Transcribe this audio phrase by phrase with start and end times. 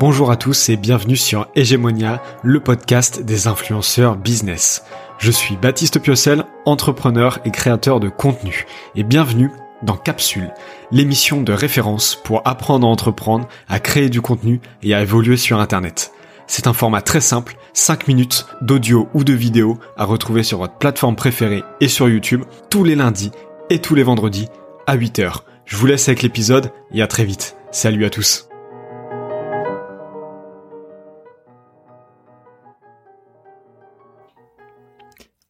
[0.00, 4.82] Bonjour à tous et bienvenue sur Hegemonia, le podcast des influenceurs business.
[5.18, 8.64] Je suis Baptiste Piocel, entrepreneur et créateur de contenu.
[8.94, 9.50] Et bienvenue
[9.82, 10.54] dans Capsule,
[10.90, 15.60] l'émission de référence pour apprendre à entreprendre, à créer du contenu et à évoluer sur
[15.60, 16.12] Internet.
[16.46, 20.78] C'est un format très simple, 5 minutes d'audio ou de vidéo à retrouver sur votre
[20.78, 23.32] plateforme préférée et sur YouTube tous les lundis
[23.68, 24.48] et tous les vendredis
[24.86, 25.40] à 8h.
[25.66, 27.54] Je vous laisse avec l'épisode et à très vite.
[27.70, 28.49] Salut à tous.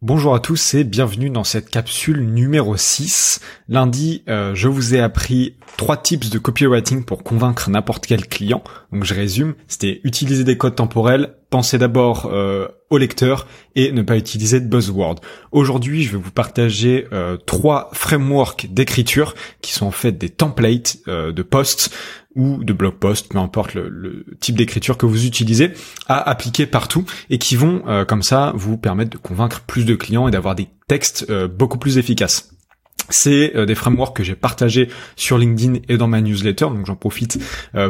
[0.02, 3.38] Bonjour à tous et bienvenue dans cette capsule numéro 6.
[3.68, 8.64] Lundi, euh, je vous ai appris trois tips de copywriting pour convaincre n'importe quel client.
[8.92, 14.02] Donc je résume, c'était utiliser des codes temporels, penser d'abord euh, au lecteur et ne
[14.02, 15.16] pas utiliser de buzzword.
[15.52, 20.98] Aujourd'hui, je vais vous partager euh, trois frameworks d'écriture qui sont en fait des templates
[21.06, 21.90] de posts
[22.36, 25.72] ou de blog post, peu importe le, type d'écriture que vous utilisez,
[26.06, 29.94] à appliquer partout et qui vont euh, comme ça vous permettre de convaincre plus de
[29.94, 32.50] clients et d'avoir des textes euh, beaucoup plus efficaces.
[33.10, 36.96] C'est euh, des frameworks que j'ai partagés sur LinkedIn et dans ma newsletter, donc j'en
[36.96, 37.38] profite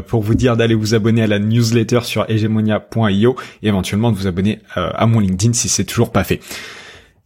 [0.07, 4.27] pour vous dire d'aller vous abonner à la newsletter sur hegemonia.io et éventuellement de vous
[4.27, 6.41] abonner à mon LinkedIn si c'est toujours pas fait.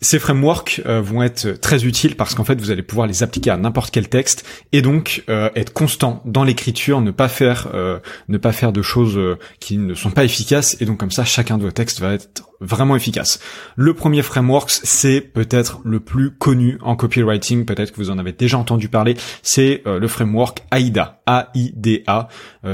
[0.00, 3.50] Ces frameworks euh, vont être très utiles parce qu'en fait vous allez pouvoir les appliquer
[3.50, 7.98] à n'importe quel texte et donc euh, être constant dans l'écriture, ne pas faire euh,
[8.28, 9.19] ne pas faire de choses
[9.61, 12.42] qui ne sont pas efficaces et donc comme ça chacun de vos textes va être
[12.61, 13.41] vraiment efficace.
[13.77, 18.33] Le premier framework c'est peut-être le plus connu en copywriting, peut-être que vous en avez
[18.33, 22.29] déjà entendu parler, c'est le framework AIDA, A I D A.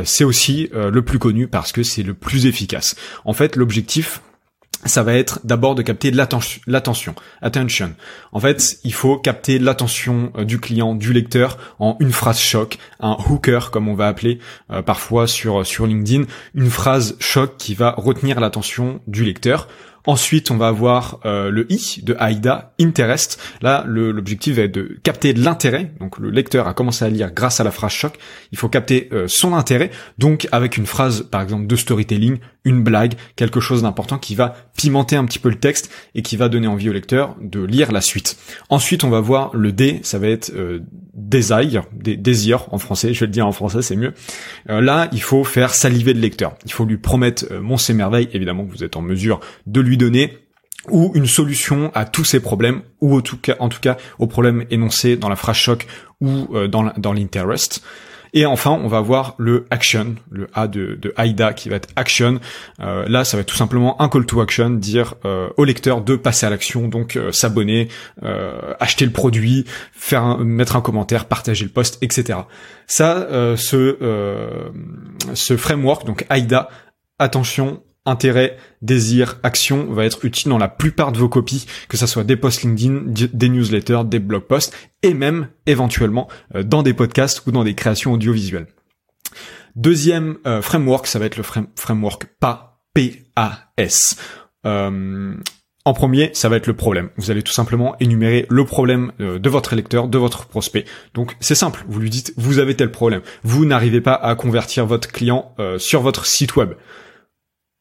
[0.04, 2.94] c'est aussi le plus connu parce que c'est le plus efficace.
[3.24, 4.20] En fait, l'objectif
[4.84, 7.94] ça va être d'abord de capter l'attention, attention.
[8.32, 12.78] En fait, il faut capter l'attention euh, du client, du lecteur en une phrase choc,
[13.00, 14.38] un hooker comme on va appeler
[14.70, 19.68] euh, parfois sur sur LinkedIn, une phrase choc qui va retenir l'attention du lecteur.
[20.06, 23.38] Ensuite, on va avoir euh, le i de AIDA, interest.
[23.60, 25.92] Là, l'objectif être de capter l'intérêt.
[26.00, 28.18] Donc, le lecteur a commencé à lire grâce à la phrase choc.
[28.50, 29.90] Il faut capter son intérêt.
[30.16, 34.54] Donc, avec une phrase, par exemple, de storytelling, une blague, quelque chose d'important qui va
[34.76, 37.92] pimenter un petit peu le texte et qui va donner envie au lecteur de lire
[37.92, 38.36] la suite.
[38.68, 40.80] Ensuite, on va voir le D, ça va être euh,
[41.14, 44.12] desire, désir en français, je vais le dire en français, c'est mieux.
[44.68, 46.54] Euh, là, il faut faire saliver le lecteur.
[46.66, 49.80] Il faut lui promettre euh, mon c'est merveille, évidemment que vous êtes en mesure de
[49.80, 50.38] lui donner
[50.88, 54.26] ou une solution à tous ces problèmes, ou en tout cas, en tout cas aux
[54.26, 55.86] problèmes énoncés dans la phrase choc
[56.20, 57.82] ou euh, dans l'interest.
[58.32, 61.88] Et enfin, on va voir le action, le A de, de AIDA qui va être
[61.96, 62.40] action.
[62.80, 66.02] Euh, là, ça va être tout simplement un call to action, dire euh, au lecteur
[66.02, 67.88] de passer à l'action, donc euh, s'abonner,
[68.78, 72.40] acheter le produit, faire mettre un commentaire, partager le post, etc.
[72.86, 73.96] Ça, ce,
[75.34, 76.68] ce framework, donc AIDA,
[77.18, 82.06] attention, intérêt, désir, action va être utile dans la plupart de vos copies, que ça
[82.06, 86.92] soit des posts LinkedIn, des newsletters, des blog posts, et même éventuellement euh, dans des
[86.92, 88.66] podcasts ou dans des créations audiovisuelles.
[89.76, 91.44] Deuxième euh, framework, ça va être le
[91.76, 94.16] framework PA, P-A-S.
[94.66, 95.34] Euh,
[95.84, 97.10] en premier, ça va être le problème.
[97.16, 100.84] Vous allez tout simplement énumérer le problème de votre électeur, de votre prospect.
[101.14, 103.22] Donc c'est simple, vous lui dites, vous avez tel problème.
[103.44, 106.74] Vous n'arrivez pas à convertir votre client sur votre site web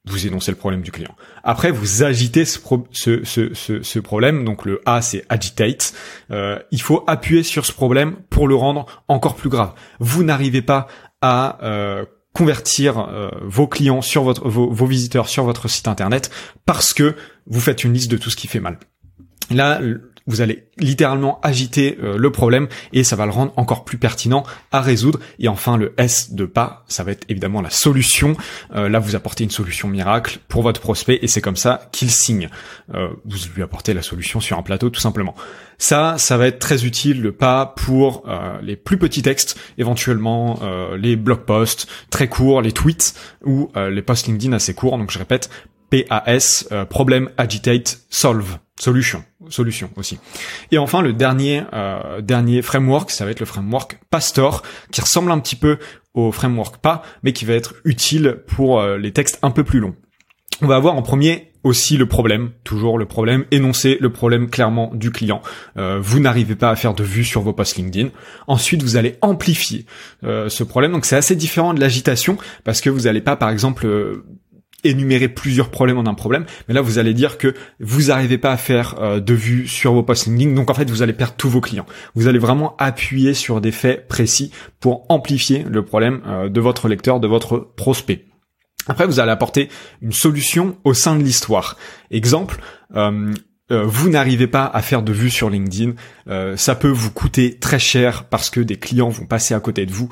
[0.06, 1.16] vous énoncez le problème du client.
[1.44, 5.94] Après, vous agitez ce, problème, donc le A c'est agitate.
[6.32, 9.74] Euh, il faut appuyer sur ce problème pour le rendre encore plus grave.
[10.00, 10.88] Vous n'arrivez pas
[11.22, 16.32] à euh, convertir euh, vos clients sur votre vos, vos visiteurs sur votre site internet
[16.66, 17.16] parce que
[17.48, 18.80] vous faites une liste de tout ce qui fait mal.
[19.52, 19.82] Là,
[20.30, 24.44] vous allez littéralement agiter euh, le problème et ça va le rendre encore plus pertinent
[24.72, 25.20] à résoudre.
[25.40, 28.38] Et enfin, le S de pas, ça va être évidemment la solution.
[28.76, 32.12] Euh, là, vous apportez une solution miracle pour votre prospect et c'est comme ça qu'il
[32.12, 32.50] signe.
[32.94, 35.34] Euh, vous lui apportez la solution sur un plateau tout simplement.
[35.80, 38.26] Ça, ça va être très utile le pas pour
[38.62, 40.60] les plus petits textes, éventuellement
[40.98, 43.14] les blog posts très courts, les tweets
[43.46, 44.98] ou les posts LinkedIn assez courts.
[44.98, 45.50] Donc je répète,
[45.90, 50.18] PAS, problème, agitate, solve solution, solution aussi.
[50.72, 55.32] Et enfin le dernier euh, dernier framework, ça va être le framework Pastor, qui ressemble
[55.32, 55.78] un petit peu
[56.14, 59.80] au framework PA, mais qui va être utile pour euh, les textes un peu plus
[59.80, 59.96] longs.
[60.62, 64.92] On va avoir en premier aussi le problème, toujours le problème, énoncer le problème clairement
[64.94, 65.42] du client.
[65.78, 68.10] Euh, vous n'arrivez pas à faire de vues sur vos posts LinkedIn.
[68.48, 69.86] Ensuite, vous allez amplifier
[70.24, 70.94] ce problème.
[70.94, 73.88] Donc c'est assez différent de l'agitation parce que vous n'allez pas, par exemple,
[74.84, 78.52] énumérer plusieurs problèmes en un problème, mais là vous allez dire que vous n'arrivez pas
[78.52, 81.36] à faire euh, de vues sur vos posts LinkedIn, donc en fait vous allez perdre
[81.38, 81.86] tous vos clients.
[82.16, 86.88] Vous allez vraiment appuyer sur des faits précis pour amplifier le problème euh, de votre
[86.88, 88.26] lecteur, de votre prospect.
[88.88, 89.70] Après, vous allez apporter
[90.02, 91.78] une solution au sein de l'histoire.
[92.10, 92.60] Exemple,
[92.96, 93.32] euh,
[93.70, 95.94] vous n'arrivez pas à faire de vues sur LinkedIn,
[96.56, 99.92] ça peut vous coûter très cher parce que des clients vont passer à côté de
[99.92, 100.10] vous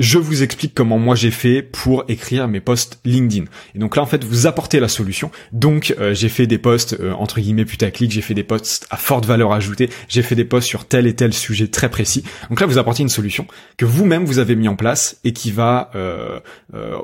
[0.00, 3.44] je vous explique comment moi j'ai fait pour écrire mes posts LinkedIn.
[3.74, 5.30] Et donc là en fait vous apportez la solution.
[5.52, 8.96] Donc euh, j'ai fait des posts euh, entre guillemets putaclic, j'ai fait des posts à
[8.96, 12.24] forte valeur ajoutée, j'ai fait des posts sur tel et tel sujet très précis.
[12.48, 15.50] Donc là vous apportez une solution que vous-même vous avez mis en place et qui
[15.50, 16.40] va euh,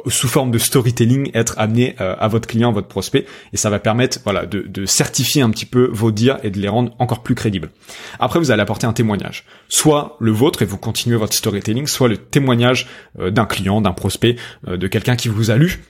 [0.06, 3.78] sous forme de storytelling être amené à votre client, à votre prospect et ça va
[3.78, 7.34] permettre voilà de certifier un petit peu vos dires et de les rendre encore plus
[7.34, 7.68] crédibles.
[8.20, 12.08] Après vous allez apporter un témoignage, soit le vôtre et vous continuez votre storytelling, soit
[12.08, 12.85] le témoignage
[13.18, 14.36] euh, d'un client, d'un prospect,
[14.68, 15.82] euh, de quelqu'un qui vous a lu.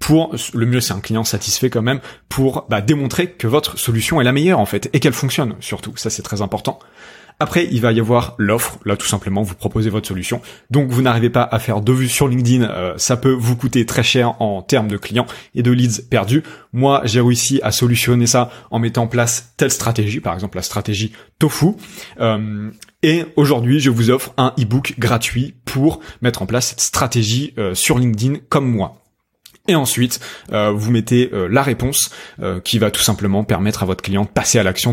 [0.00, 2.00] Pour le mieux c'est un client satisfait quand même
[2.30, 5.94] pour bah, démontrer que votre solution est la meilleure en fait et qu'elle fonctionne surtout.
[5.96, 6.78] Ça c'est très important
[7.42, 8.78] après, il va y avoir l'offre.
[8.84, 10.40] Là, tout simplement, vous proposez votre solution.
[10.70, 12.62] Donc, vous n'arrivez pas à faire deux vues sur LinkedIn.
[12.62, 16.44] Euh, ça peut vous coûter très cher en termes de clients et de leads perdus.
[16.72, 20.62] Moi, j'ai réussi à solutionner ça en mettant en place telle stratégie, par exemple la
[20.62, 21.72] stratégie Tofu.
[22.20, 22.70] Euh,
[23.02, 27.74] et aujourd'hui, je vous offre un ebook gratuit pour mettre en place cette stratégie euh,
[27.74, 29.02] sur LinkedIn comme moi.
[29.68, 30.18] Et ensuite,
[30.50, 32.10] vous mettez la réponse
[32.64, 34.92] qui va tout simplement permettre à votre client de passer à l'action.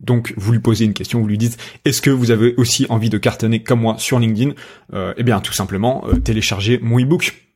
[0.00, 3.10] Donc vous lui posez une question, vous lui dites est-ce que vous avez aussi envie
[3.10, 4.52] de cartonner comme moi sur LinkedIn?
[4.94, 7.46] Euh, Eh bien tout simplement euh, téléchargez mon ebook.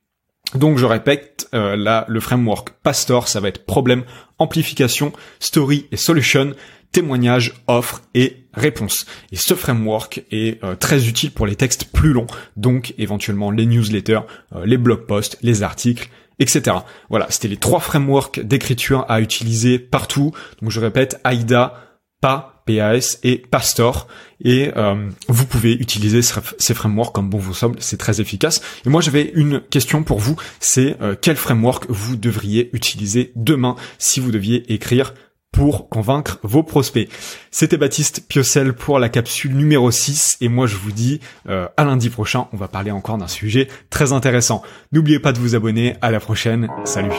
[0.57, 4.05] Donc je répète, euh, là le framework Pastor, ça va être problème,
[4.39, 6.55] amplification, story et solution,
[6.91, 9.07] témoignage, offre et réponse.
[9.31, 14.21] Et ce framework est très utile pour les textes plus longs, donc éventuellement les newsletters,
[14.65, 16.77] les blog posts, les articles, etc.
[17.09, 20.33] Voilà, c'était les trois frameworks d'écriture à utiliser partout.
[20.61, 21.92] Donc je répète, AIDA,
[22.23, 24.07] pas PAS et Pastor.
[24.43, 28.63] Et euh, vous pouvez utiliser ces frameworks comme bon vous semble, c'est très efficace.
[28.87, 33.77] Et moi j'avais une question pour vous, c'est euh, quel framework vous devriez utiliser demain
[33.99, 35.15] si vous deviez écrire
[35.53, 37.09] pour convaincre vos prospects?
[37.51, 41.85] C'était Baptiste Piocel pour la capsule numéro 6 et moi je vous dis euh, à
[41.85, 44.63] lundi prochain, on va parler encore d'un sujet très intéressant.
[44.93, 47.13] N'oubliez pas de vous abonner, à la prochaine, salut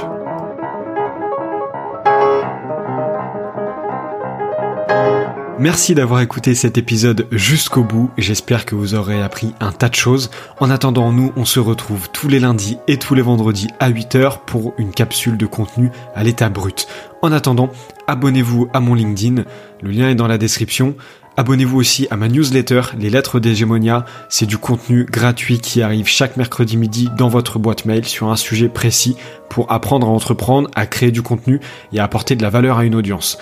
[5.63, 9.95] Merci d'avoir écouté cet épisode jusqu'au bout, j'espère que vous aurez appris un tas de
[9.95, 10.30] choses.
[10.60, 14.39] En attendant, nous, on se retrouve tous les lundis et tous les vendredis à 8h
[14.45, 16.86] pour une capsule de contenu à l'état brut.
[17.21, 17.69] En attendant,
[18.07, 19.45] abonnez-vous à mon LinkedIn,
[19.81, 20.95] le lien est dans la description.
[21.38, 24.04] Abonnez-vous aussi à ma newsletter, les lettres d'hégémonia.
[24.27, 28.36] C'est du contenu gratuit qui arrive chaque mercredi midi dans votre boîte mail sur un
[28.36, 29.15] sujet précis
[29.50, 31.62] pour apprendre à entreprendre, à créer du contenu
[31.94, 33.38] et à apporter de la valeur à une audience.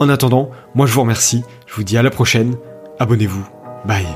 [0.00, 1.44] En attendant, moi je vous remercie,
[1.74, 2.54] je vous dis à la prochaine,
[3.00, 3.44] abonnez-vous,
[3.84, 4.06] bye